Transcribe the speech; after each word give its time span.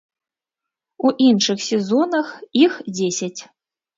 У 1.09 1.11
іншых 1.25 1.59
сезонах 1.69 2.27
іх 2.65 2.79
дзесяць. 2.95 3.41